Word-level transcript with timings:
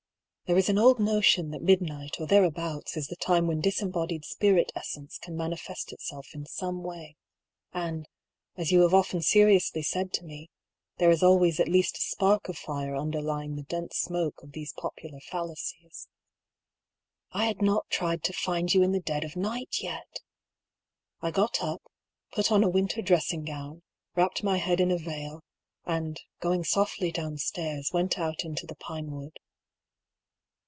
There 0.49 0.57
is 0.57 0.67
an 0.67 0.77
old 0.77 0.99
notion 0.99 1.51
that 1.51 1.61
midnight 1.61 2.17
or 2.19 2.27
thereabouts 2.27 2.97
is 2.97 3.07
the 3.07 3.15
time 3.15 3.47
when 3.47 3.61
disembodied 3.61 4.25
spirit 4.25 4.69
essence 4.75 5.17
can 5.17 5.37
manifest 5.37 5.93
itself 5.93 6.27
in 6.33 6.45
some 6.45 6.83
way; 6.83 7.15
and, 7.71 8.05
as 8.57 8.69
you 8.69 8.81
have 8.81 8.93
often 8.93 9.21
seriously 9.21 9.81
said 9.81 10.11
to 10.11 10.25
me, 10.25 10.49
there 10.97 11.09
is 11.09 11.23
always 11.23 11.61
at 11.61 11.69
least 11.69 11.95
a 11.97 12.01
spark 12.01 12.49
of 12.49 12.57
fire 12.57 12.97
underlying 12.97 13.55
the 13.55 13.63
dense 13.63 13.95
smoke 13.95 14.41
of 14.43 14.51
these 14.51 14.73
popular 14.73 15.21
fallacies. 15.21 16.09
I 17.31 17.45
had 17.45 17.61
not 17.61 17.89
tried 17.89 18.21
to 18.23 18.33
find 18.33 18.73
you 18.73 18.83
in 18.83 18.91
the 18.91 18.99
dead 18.99 19.23
of 19.23 19.37
night 19.37 19.77
yet! 19.79 20.19
I 21.21 21.31
got 21.31 21.63
up, 21.63 21.81
put 22.33 22.51
on 22.51 22.61
a 22.61 22.69
winter 22.69 23.01
dressing 23.01 23.45
gown, 23.45 23.83
wrapped 24.17 24.43
my 24.43 24.57
head 24.57 24.81
in 24.81 24.91
a 24.91 24.97
veil, 24.97 25.43
and, 25.85 26.19
going 26.41 26.65
softly 26.65 27.09
downstairs, 27.09 27.91
went 27.93 28.19
out 28.19 28.43
into 28.43 28.65
the 28.67 28.75
pinewood. 28.75 29.39